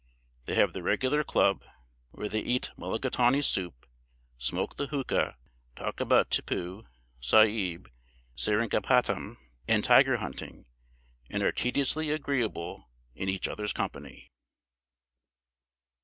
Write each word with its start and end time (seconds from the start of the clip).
They 0.45 0.55
have 0.55 0.73
their 0.73 0.81
regular 0.81 1.23
club, 1.23 1.63
where 2.09 2.27
they 2.27 2.39
eat 2.39 2.71
Mulligatawney 2.75 3.43
soup, 3.43 3.85
smoke 4.39 4.75
the 4.75 4.87
hookah, 4.87 5.37
talk 5.75 5.99
about 5.99 6.31
Tippoo 6.31 6.87
Saib, 7.19 7.87
Seringapatam, 8.35 9.37
and 9.67 9.83
tiger 9.83 10.17
hunting; 10.17 10.65
and 11.29 11.43
are 11.43 11.51
tediously 11.51 12.09
agreeable 12.09 12.89
in 13.13 13.29
each 13.29 13.47
other's 13.47 13.73
company. 13.73 14.31